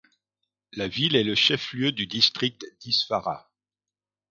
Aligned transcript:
La 0.73 0.87
ville 0.87 1.15
est 1.15 1.23
le 1.23 1.35
chef-lieu 1.35 1.91
du 1.91 2.07
district 2.07 2.65
d'Isfara. 2.79 3.51